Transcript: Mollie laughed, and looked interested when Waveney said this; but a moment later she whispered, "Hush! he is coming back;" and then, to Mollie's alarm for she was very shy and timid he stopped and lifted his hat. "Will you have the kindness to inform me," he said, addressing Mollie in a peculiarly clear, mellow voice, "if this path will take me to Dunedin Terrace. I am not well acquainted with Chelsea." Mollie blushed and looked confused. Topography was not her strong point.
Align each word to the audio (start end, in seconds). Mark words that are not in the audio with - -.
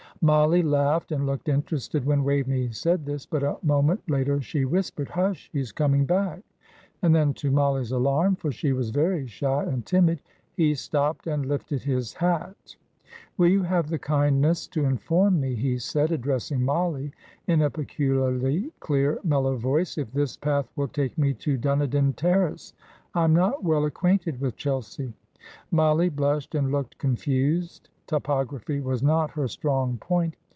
Mollie 0.23 0.61
laughed, 0.61 1.11
and 1.11 1.25
looked 1.25 1.49
interested 1.49 2.05
when 2.05 2.23
Waveney 2.23 2.71
said 2.73 3.07
this; 3.07 3.25
but 3.25 3.41
a 3.41 3.57
moment 3.63 4.01
later 4.07 4.39
she 4.39 4.65
whispered, 4.65 5.09
"Hush! 5.09 5.49
he 5.51 5.59
is 5.59 5.71
coming 5.71 6.05
back;" 6.05 6.43
and 7.01 7.15
then, 7.15 7.33
to 7.33 7.49
Mollie's 7.49 7.91
alarm 7.91 8.35
for 8.35 8.51
she 8.51 8.71
was 8.71 8.91
very 8.91 9.25
shy 9.25 9.63
and 9.63 9.83
timid 9.83 10.21
he 10.53 10.75
stopped 10.75 11.25
and 11.25 11.47
lifted 11.47 11.81
his 11.81 12.13
hat. 12.13 12.75
"Will 13.35 13.47
you 13.47 13.63
have 13.63 13.89
the 13.89 13.97
kindness 13.97 14.67
to 14.67 14.85
inform 14.85 15.39
me," 15.41 15.55
he 15.55 15.79
said, 15.79 16.11
addressing 16.11 16.63
Mollie 16.63 17.11
in 17.47 17.63
a 17.63 17.71
peculiarly 17.71 18.71
clear, 18.79 19.17
mellow 19.23 19.57
voice, 19.57 19.97
"if 19.97 20.11
this 20.11 20.37
path 20.37 20.69
will 20.75 20.87
take 20.87 21.17
me 21.17 21.33
to 21.33 21.57
Dunedin 21.57 22.13
Terrace. 22.13 22.73
I 23.15 23.23
am 23.23 23.33
not 23.33 23.63
well 23.63 23.85
acquainted 23.85 24.39
with 24.39 24.55
Chelsea." 24.55 25.13
Mollie 25.71 26.09
blushed 26.09 26.53
and 26.53 26.71
looked 26.71 26.99
confused. 26.99 27.87
Topography 28.07 28.81
was 28.81 29.01
not 29.01 29.31
her 29.31 29.47
strong 29.47 29.97
point. 29.97 30.35